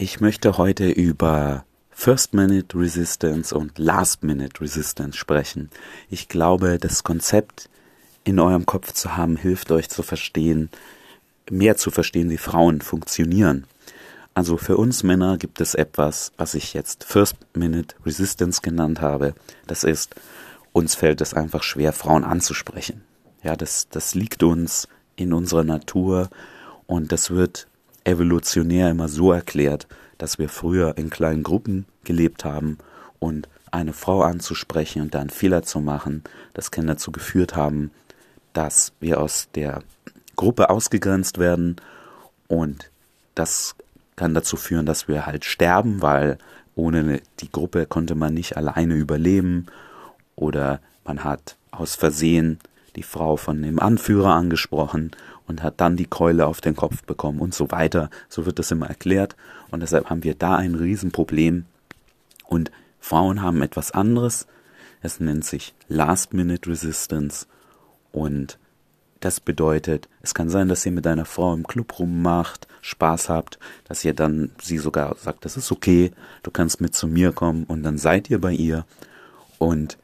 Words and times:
Ich 0.00 0.20
möchte 0.20 0.58
heute 0.58 0.88
über 0.88 1.64
First 1.90 2.32
Minute 2.32 2.78
Resistance 2.78 3.52
und 3.52 3.78
Last 3.78 4.22
Minute 4.22 4.60
Resistance 4.60 5.18
sprechen. 5.18 5.70
Ich 6.08 6.28
glaube, 6.28 6.78
das 6.78 7.02
Konzept 7.02 7.68
in 8.22 8.38
eurem 8.38 8.64
Kopf 8.64 8.92
zu 8.92 9.16
haben, 9.16 9.36
hilft 9.36 9.72
euch 9.72 9.88
zu 9.88 10.04
verstehen, 10.04 10.70
mehr 11.50 11.76
zu 11.76 11.90
verstehen, 11.90 12.30
wie 12.30 12.36
Frauen 12.36 12.80
funktionieren. 12.80 13.66
Also 14.34 14.56
für 14.56 14.76
uns 14.76 15.02
Männer 15.02 15.36
gibt 15.36 15.60
es 15.60 15.74
etwas, 15.74 16.30
was 16.36 16.54
ich 16.54 16.74
jetzt 16.74 17.02
First 17.02 17.34
Minute 17.54 17.96
Resistance 18.06 18.60
genannt 18.62 19.00
habe. 19.00 19.34
Das 19.66 19.82
ist, 19.82 20.14
uns 20.72 20.94
fällt 20.94 21.20
es 21.20 21.34
einfach 21.34 21.64
schwer, 21.64 21.92
Frauen 21.92 22.22
anzusprechen. 22.22 23.02
Ja, 23.42 23.56
das, 23.56 23.88
das 23.88 24.14
liegt 24.14 24.44
uns 24.44 24.86
in 25.16 25.32
unserer 25.32 25.64
Natur 25.64 26.30
und 26.86 27.10
das 27.10 27.32
wird 27.32 27.66
evolutionär 28.08 28.90
immer 28.90 29.08
so 29.08 29.32
erklärt, 29.32 29.86
dass 30.18 30.38
wir 30.38 30.48
früher 30.48 30.98
in 30.98 31.10
kleinen 31.10 31.42
Gruppen 31.42 31.86
gelebt 32.04 32.44
haben 32.44 32.78
und 33.18 33.48
eine 33.70 33.92
Frau 33.92 34.22
anzusprechen 34.22 35.02
und 35.02 35.14
dann 35.14 35.30
Fehler 35.30 35.62
zu 35.62 35.80
machen, 35.80 36.24
das 36.54 36.70
kann 36.70 36.86
dazu 36.86 37.12
geführt 37.12 37.54
haben, 37.54 37.90
dass 38.52 38.92
wir 39.00 39.20
aus 39.20 39.48
der 39.54 39.82
Gruppe 40.36 40.70
ausgegrenzt 40.70 41.38
werden. 41.38 41.76
Und 42.46 42.90
das 43.34 43.76
kann 44.16 44.34
dazu 44.34 44.56
führen, 44.56 44.86
dass 44.86 45.06
wir 45.06 45.26
halt 45.26 45.44
sterben, 45.44 46.02
weil 46.02 46.38
ohne 46.74 47.20
die 47.40 47.50
Gruppe 47.50 47.86
konnte 47.86 48.14
man 48.14 48.34
nicht 48.34 48.56
alleine 48.56 48.94
überleben 48.94 49.66
oder 50.36 50.80
man 51.04 51.24
hat 51.24 51.56
aus 51.70 51.94
Versehen 51.94 52.58
die 52.98 53.04
Frau 53.04 53.36
von 53.36 53.62
dem 53.62 53.78
Anführer 53.78 54.34
angesprochen 54.34 55.12
und 55.46 55.62
hat 55.62 55.80
dann 55.80 55.96
die 55.96 56.06
Keule 56.06 56.46
auf 56.46 56.60
den 56.60 56.74
Kopf 56.74 57.04
bekommen 57.04 57.38
und 57.38 57.54
so 57.54 57.70
weiter. 57.70 58.10
So 58.28 58.44
wird 58.44 58.58
das 58.58 58.72
immer 58.72 58.88
erklärt. 58.88 59.36
Und 59.70 59.80
deshalb 59.80 60.10
haben 60.10 60.24
wir 60.24 60.34
da 60.34 60.56
ein 60.56 60.74
Riesenproblem. 60.74 61.64
Und 62.46 62.72
Frauen 62.98 63.40
haben 63.40 63.62
etwas 63.62 63.92
anderes. 63.92 64.48
Es 65.00 65.20
nennt 65.20 65.44
sich 65.44 65.74
Last-Minute 65.86 66.68
Resistance. 66.68 67.46
Und 68.10 68.58
das 69.20 69.38
bedeutet, 69.38 70.08
es 70.22 70.34
kann 70.34 70.50
sein, 70.50 70.68
dass 70.68 70.84
ihr 70.84 70.92
mit 70.92 71.06
einer 71.06 71.24
Frau 71.24 71.54
im 71.54 71.66
Club 71.66 72.00
rummacht, 72.00 72.66
Spaß 72.80 73.28
habt, 73.28 73.60
dass 73.84 74.04
ihr 74.04 74.14
dann 74.14 74.50
sie 74.60 74.78
sogar 74.78 75.16
sagt, 75.16 75.44
das 75.44 75.56
ist 75.56 75.70
okay, 75.70 76.10
du 76.42 76.50
kannst 76.50 76.80
mit 76.80 76.94
zu 76.94 77.06
mir 77.06 77.32
kommen 77.32 77.64
und 77.64 77.82
dann 77.84 77.98
seid 77.98 78.30
ihr 78.30 78.40
bei 78.40 78.52
ihr 78.52 78.84
und 79.58 79.98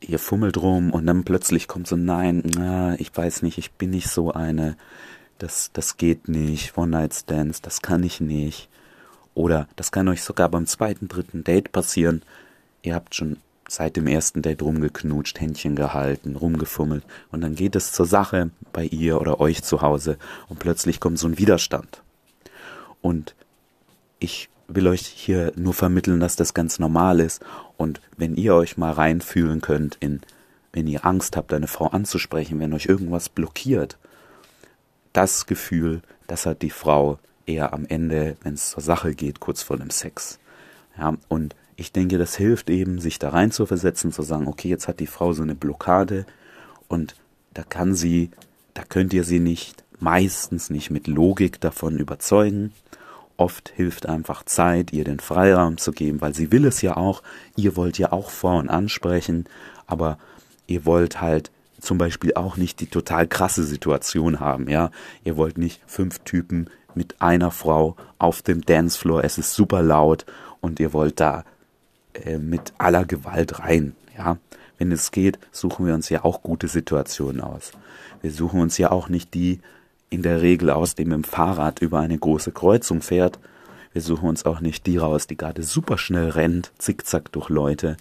ihr 0.00 0.18
fummelt 0.18 0.56
rum 0.56 0.90
und 0.90 1.06
dann 1.06 1.24
plötzlich 1.24 1.68
kommt 1.68 1.86
so, 1.86 1.96
nein, 1.96 2.42
na, 2.56 2.98
ich 2.98 3.14
weiß 3.14 3.42
nicht, 3.42 3.58
ich 3.58 3.72
bin 3.72 3.90
nicht 3.90 4.08
so 4.08 4.32
eine, 4.32 4.76
das, 5.38 5.70
das 5.72 5.96
geht 5.96 6.28
nicht, 6.28 6.76
One-Night-Stands, 6.76 7.62
das 7.62 7.82
kann 7.82 8.02
ich 8.02 8.20
nicht. 8.20 8.68
Oder 9.34 9.68
das 9.76 9.92
kann 9.92 10.08
euch 10.08 10.22
sogar 10.22 10.48
beim 10.48 10.66
zweiten, 10.66 11.08
dritten 11.08 11.44
Date 11.44 11.72
passieren. 11.72 12.22
Ihr 12.82 12.94
habt 12.94 13.14
schon 13.14 13.36
seit 13.68 13.96
dem 13.96 14.06
ersten 14.06 14.42
Date 14.42 14.62
rumgeknutscht, 14.62 15.40
Händchen 15.40 15.76
gehalten, 15.76 16.34
rumgefummelt 16.34 17.04
und 17.30 17.40
dann 17.40 17.54
geht 17.54 17.76
es 17.76 17.92
zur 17.92 18.06
Sache 18.06 18.50
bei 18.72 18.84
ihr 18.84 19.20
oder 19.20 19.40
euch 19.40 19.62
zu 19.62 19.80
Hause 19.80 20.18
und 20.48 20.58
plötzlich 20.58 20.98
kommt 20.98 21.18
so 21.18 21.28
ein 21.28 21.38
Widerstand. 21.38 22.02
Und 23.00 23.34
ich 24.18 24.48
will 24.74 24.88
euch 24.88 25.06
hier 25.06 25.52
nur 25.56 25.74
vermitteln, 25.74 26.20
dass 26.20 26.36
das 26.36 26.54
ganz 26.54 26.78
normal 26.78 27.20
ist. 27.20 27.42
Und 27.76 28.00
wenn 28.16 28.36
ihr 28.36 28.54
euch 28.54 28.76
mal 28.76 28.92
reinfühlen 28.92 29.60
könnt 29.60 29.96
in, 30.00 30.20
wenn 30.72 30.86
ihr 30.86 31.04
Angst 31.04 31.36
habt, 31.36 31.52
eine 31.52 31.66
Frau 31.66 31.88
anzusprechen, 31.88 32.60
wenn 32.60 32.72
euch 32.72 32.86
irgendwas 32.86 33.28
blockiert, 33.28 33.98
das 35.12 35.46
Gefühl, 35.46 36.02
das 36.26 36.46
hat 36.46 36.62
die 36.62 36.70
Frau 36.70 37.18
eher 37.46 37.72
am 37.72 37.86
Ende, 37.86 38.36
wenn 38.42 38.54
es 38.54 38.70
zur 38.70 38.82
Sache 38.82 39.14
geht, 39.14 39.40
kurz 39.40 39.62
vor 39.62 39.76
dem 39.76 39.90
Sex. 39.90 40.38
Ja, 40.96 41.16
und 41.28 41.56
ich 41.76 41.92
denke, 41.92 42.18
das 42.18 42.36
hilft 42.36 42.70
eben, 42.70 43.00
sich 43.00 43.18
da 43.18 43.30
rein 43.30 43.50
zu 43.50 43.66
versetzen, 43.66 44.12
zu 44.12 44.22
sagen, 44.22 44.46
okay, 44.46 44.68
jetzt 44.68 44.86
hat 44.86 45.00
die 45.00 45.06
Frau 45.06 45.32
so 45.32 45.42
eine 45.42 45.54
Blockade 45.54 46.26
und 46.88 47.16
da 47.54 47.62
kann 47.62 47.94
sie, 47.94 48.30
da 48.74 48.82
könnt 48.84 49.12
ihr 49.12 49.24
sie 49.24 49.40
nicht, 49.40 49.82
meistens 49.98 50.70
nicht 50.70 50.90
mit 50.90 51.06
Logik 51.06 51.60
davon 51.60 51.98
überzeugen, 51.98 52.72
Oft 53.40 53.72
hilft 53.74 54.06
einfach 54.06 54.44
Zeit, 54.44 54.92
ihr 54.92 55.02
den 55.04 55.18
Freiraum 55.18 55.78
zu 55.78 55.92
geben, 55.92 56.20
weil 56.20 56.34
sie 56.34 56.52
will 56.52 56.66
es 56.66 56.82
ja 56.82 56.98
auch. 56.98 57.22
Ihr 57.56 57.74
wollt 57.74 57.96
ja 57.96 58.12
auch 58.12 58.28
Frauen 58.28 58.68
ansprechen, 58.68 59.46
aber 59.86 60.18
ihr 60.66 60.84
wollt 60.84 61.22
halt 61.22 61.50
zum 61.80 61.96
Beispiel 61.96 62.34
auch 62.34 62.58
nicht 62.58 62.80
die 62.80 62.88
total 62.88 63.26
krasse 63.26 63.64
Situation 63.64 64.40
haben, 64.40 64.68
ja. 64.68 64.90
Ihr 65.24 65.38
wollt 65.38 65.56
nicht 65.56 65.80
fünf 65.86 66.18
Typen 66.18 66.68
mit 66.94 67.22
einer 67.22 67.50
Frau 67.50 67.96
auf 68.18 68.42
dem 68.42 68.60
Dancefloor, 68.60 69.24
es 69.24 69.38
ist 69.38 69.54
super 69.54 69.80
laut 69.80 70.26
und 70.60 70.78
ihr 70.78 70.92
wollt 70.92 71.18
da 71.18 71.44
äh, 72.12 72.36
mit 72.36 72.74
aller 72.76 73.06
Gewalt 73.06 73.60
rein, 73.60 73.96
ja. 74.18 74.36
Wenn 74.76 74.92
es 74.92 75.12
geht, 75.12 75.38
suchen 75.50 75.86
wir 75.86 75.94
uns 75.94 76.10
ja 76.10 76.24
auch 76.24 76.42
gute 76.42 76.68
Situationen 76.68 77.40
aus. 77.40 77.72
Wir 78.20 78.32
suchen 78.32 78.60
uns 78.60 78.76
ja 78.76 78.90
auch 78.90 79.08
nicht 79.08 79.32
die 79.32 79.60
in 80.10 80.22
der 80.22 80.42
Regel 80.42 80.70
aus, 80.70 80.96
die 80.96 81.04
mit 81.04 81.14
dem 81.14 81.24
Fahrrad 81.24 81.80
über 81.80 82.00
eine 82.00 82.18
große 82.18 82.52
Kreuzung 82.52 83.00
fährt. 83.00 83.38
Wir 83.92 84.02
suchen 84.02 84.28
uns 84.28 84.44
auch 84.44 84.60
nicht 84.60 84.86
die 84.86 84.98
raus, 84.98 85.26
die 85.26 85.36
gerade 85.36 85.62
super 85.62 85.98
schnell 85.98 86.30
rennt, 86.30 86.72
zickzack 86.78 87.32
durch 87.32 87.48
Leute, 87.48 87.96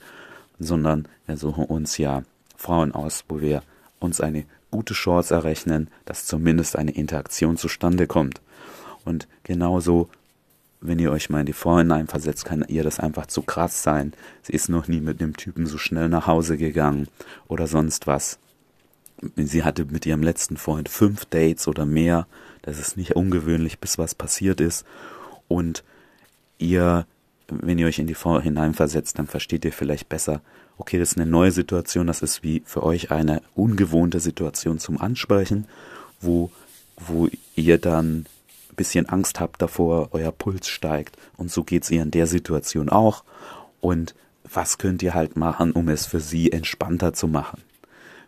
sondern 0.59 1.07
wir 1.27 1.37
suchen 1.37 1.65
uns 1.65 1.97
ja 1.97 2.23
Frauen 2.57 2.93
aus, 2.93 3.23
wo 3.29 3.39
wir 3.41 3.61
uns 3.99 4.19
eine 4.21 4.45
gute 4.71 4.93
Chance 4.93 5.33
errechnen, 5.33 5.87
dass 6.05 6.25
zumindest 6.25 6.75
eine 6.75 6.91
Interaktion 6.91 7.57
zustande 7.57 8.07
kommt. 8.07 8.41
Und 9.05 9.27
genauso, 9.43 10.09
wenn 10.81 10.99
ihr 10.99 11.11
euch 11.11 11.29
mal 11.29 11.41
in 11.41 11.45
die 11.45 11.53
Frau 11.53 11.77
hineinversetzt, 11.77 12.45
kann 12.45 12.65
ihr 12.67 12.83
das 12.83 12.99
einfach 12.99 13.27
zu 13.27 13.41
krass 13.41 13.83
sein. 13.83 14.13
Sie 14.41 14.53
ist 14.53 14.69
noch 14.69 14.87
nie 14.87 14.99
mit 14.99 15.21
dem 15.21 15.35
Typen 15.35 15.65
so 15.67 15.77
schnell 15.77 16.09
nach 16.09 16.27
Hause 16.27 16.57
gegangen 16.57 17.07
oder 17.47 17.67
sonst 17.67 18.07
was 18.07 18.39
sie 19.35 19.63
hatte 19.63 19.85
mit 19.85 20.05
ihrem 20.05 20.23
letzten 20.23 20.57
Freund 20.57 20.89
fünf 20.89 21.25
Dates 21.25 21.67
oder 21.67 21.85
mehr. 21.85 22.27
Das 22.61 22.79
ist 22.79 22.97
nicht 22.97 23.15
ungewöhnlich, 23.15 23.79
bis 23.79 23.97
was 23.97 24.15
passiert 24.15 24.61
ist. 24.61 24.85
Und 25.47 25.83
ihr, 26.57 27.05
wenn 27.47 27.79
ihr 27.79 27.87
euch 27.87 27.99
in 27.99 28.07
die 28.07 28.15
Frau 28.15 28.39
hineinversetzt, 28.39 29.17
dann 29.19 29.27
versteht 29.27 29.65
ihr 29.65 29.73
vielleicht 29.73 30.09
besser, 30.09 30.41
okay, 30.77 30.97
das 30.97 31.11
ist 31.11 31.17
eine 31.17 31.29
neue 31.29 31.51
Situation, 31.51 32.07
das 32.07 32.21
ist 32.21 32.43
wie 32.43 32.61
für 32.65 32.83
euch 32.83 33.11
eine 33.11 33.41
ungewohnte 33.55 34.19
Situation 34.19 34.79
zum 34.79 34.99
Ansprechen, 34.99 35.65
wo, 36.21 36.51
wo 36.97 37.27
ihr 37.55 37.77
dann 37.77 38.19
ein 38.19 38.75
bisschen 38.75 39.07
Angst 39.07 39.39
habt 39.39 39.61
davor, 39.61 40.09
euer 40.11 40.31
Puls 40.31 40.67
steigt. 40.67 41.17
Und 41.37 41.51
so 41.51 41.63
geht's 41.63 41.91
ihr 41.91 42.01
in 42.01 42.11
der 42.11 42.27
Situation 42.27 42.89
auch. 42.89 43.23
Und 43.81 44.15
was 44.43 44.77
könnt 44.77 45.03
ihr 45.03 45.13
halt 45.13 45.35
machen, 45.35 45.71
um 45.71 45.89
es 45.89 46.05
für 46.05 46.19
sie 46.19 46.51
entspannter 46.51 47.13
zu 47.13 47.27
machen? 47.27 47.61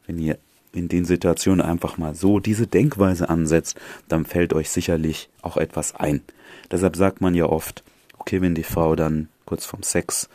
Wenn 0.06 0.20
ihr 0.20 0.38
in 0.74 0.88
den 0.88 1.06
Situationen 1.06 1.62
einfach 1.62 1.98
mal 1.98 2.16
so 2.16 2.40
diese 2.40 2.68
Denkweise 2.68 3.30
ansetzt, 3.30 3.80
dann 4.08 4.26
fällt 4.26 4.54
euch 4.54 4.70
sicherlich 4.70 5.30
auch 5.42 5.58
etwas 5.58 5.96
ein. 5.96 6.22
Deshalb 6.70 6.96
sagt 6.96 7.22
man 7.22 7.36
ja 7.36 7.46
oft, 7.46 7.84
okay, 8.18 8.42
wenn 8.42 8.56
die 8.56 8.64
Frau 8.64 8.96
dann 8.96 9.28
kurz 9.46 9.66
vorm 9.66 9.84
Sex 9.84 10.30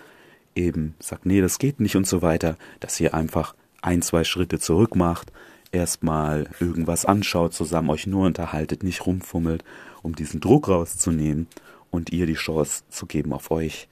eben 0.55 0.95
sagt, 0.99 1.27
nee, 1.27 1.41
das 1.41 1.59
geht 1.59 1.81
nicht 1.81 1.97
und 1.97 2.07
so 2.07 2.23
weiter, 2.23 2.57
dass 2.81 3.01
ihr 3.01 3.15
einfach 3.15 3.55
ein, 3.83 4.03
zwei 4.03 4.25
Schritte 4.25 4.59
zurück 4.59 4.97
macht, 4.97 5.33
erstmal 5.73 6.49
irgendwas 6.61 7.05
anschaut, 7.05 7.55
zusammen 7.55 7.91
euch 7.91 8.07
nur 8.07 8.27
unterhaltet, 8.27 8.83
nicht 8.83 9.07
rumfummelt, 9.07 9.65
um 10.03 10.15
diesen 10.15 10.41
Druck 10.41 10.69
rauszunehmen 10.69 11.47
und 11.91 12.11
ihr 12.11 12.27
die 12.27 12.35
Chance 12.35 12.85
zu 12.91 13.07
geben, 13.07 13.33
auf 13.33 13.51
euch 13.51 13.89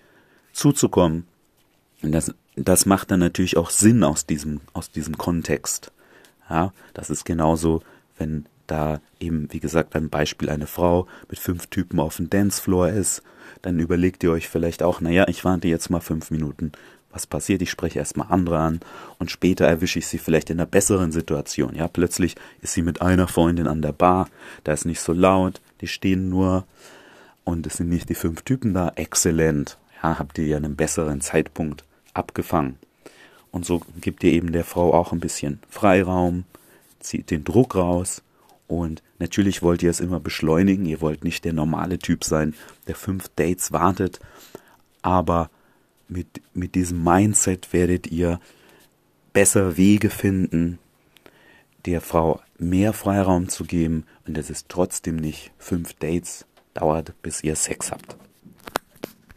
zuzukommen. 0.53 1.26
Und 2.03 2.12
das, 2.12 2.34
das 2.56 2.87
macht 2.87 3.11
dann 3.11 3.21
natürlich 3.21 3.56
auch 3.56 3.71
Sinn 3.71 4.05
aus 4.05 4.26
diesem, 4.26 4.61
aus 4.72 4.91
diesem 4.91 5.16
Kontext. 5.19 5.93
Ja, 6.49 6.72
das 6.93 7.10
ist 7.10 7.25
genauso, 7.25 7.82
wenn 8.19 8.47
da 8.66 9.00
eben, 9.21 9.53
wie 9.53 9.60
gesagt, 9.60 9.94
ein 9.94 10.09
Beispiel 10.09 10.50
eine 10.50 10.66
Frau 10.66 11.06
mit 11.28 11.38
fünf 11.38 11.66
Typen 11.66 12.00
auf 12.00 12.16
dem 12.16 12.31
Dancefloor 12.31 12.88
ist, 12.88 13.22
dann 13.62 13.79
überlegt 13.79 14.23
ihr 14.25 14.31
euch 14.31 14.49
vielleicht 14.49 14.82
auch, 14.82 15.00
naja, 15.00 15.26
ich 15.29 15.44
warte 15.44 15.69
jetzt 15.69 15.91
mal 15.91 16.00
fünf 16.00 16.31
Minuten. 16.31 16.73
Was 17.11 17.26
passiert? 17.26 17.62
Ich 17.62 17.70
spreche 17.70 18.00
erstmal 18.00 18.26
andere 18.31 18.58
an 18.58 18.81
und 19.19 19.31
später 19.31 19.67
erwische 19.67 20.00
ich 20.00 20.06
sie 20.08 20.19
vielleicht 20.19 20.50
in 20.50 20.58
einer 20.58 20.67
besseren 20.67 21.12
Situation. 21.12 21.76
Ja, 21.76 21.87
plötzlich 21.87 22.35
ist 22.61 22.73
sie 22.73 22.82
mit 22.82 23.02
einer 23.02 23.29
Freundin 23.29 23.69
an 23.69 23.82
der 23.82 23.93
Bar, 23.93 24.29
da 24.64 24.73
ist 24.73 24.85
nicht 24.85 25.00
so 25.00 25.12
laut, 25.12 25.61
die 25.81 25.87
stehen 25.87 26.29
nur 26.29 26.64
und 27.44 27.67
es 27.67 27.75
sind 27.75 27.88
nicht 27.88 28.08
die 28.08 28.17
fünf 28.17 28.43
Typen 28.43 28.75
da. 28.75 28.93
Exzellent. 28.96 29.79
Ja, 30.02 30.19
habt 30.19 30.38
ihr 30.38 30.46
ja 30.46 30.56
einen 30.56 30.76
besseren 30.76 31.20
Zeitpunkt 31.20 31.85
abgefangen. 32.14 32.79
Und 33.55 33.65
so 33.65 33.81
gibt 34.01 34.25
ihr 34.25 34.33
eben 34.33 34.51
der 34.51 34.65
Frau 34.65 34.93
auch 34.93 35.12
ein 35.12 35.21
bisschen 35.21 35.61
Freiraum, 35.71 36.43
zieht 36.99 37.31
den 37.31 37.45
Druck 37.45 37.77
raus. 37.77 38.21
Und 38.67 39.01
natürlich 39.21 39.62
wollt 39.62 39.81
ihr 39.85 39.91
es 39.91 40.01
immer 40.01 40.19
beschleunigen. 40.19 40.87
Ihr 40.87 41.01
wollt 41.01 41.23
nicht 41.23 41.45
der 41.45 41.53
normale 41.53 42.01
Typ 42.01 42.25
sein, 42.25 42.55
der 42.89 42.97
fünf 42.97 43.29
Dates 43.37 43.71
wartet. 43.71 44.19
Aber 45.03 45.51
mit, 46.09 46.43
mit 46.53 46.75
diesem 46.75 47.05
Mindset 47.05 47.73
werdet 47.73 48.09
ihr 48.09 48.41
besser 49.33 49.77
Wege 49.77 50.11
finden, 50.11 50.81
der 51.85 52.01
Frau 52.01 52.41
mehr 52.59 52.93
Freiraum 52.93 53.49
zu 53.49 53.62
geben 53.67 54.05
und 54.27 54.37
dass 54.37 54.51
es 54.51 54.67
trotzdem 54.67 55.15
nicht 55.15 55.53
fünf 55.59 55.95
Dates 55.95 56.45
dauert, 56.73 57.15
bis 57.23 57.45
ihr 57.45 57.55
Sex 57.55 57.93
habt. 57.93 58.17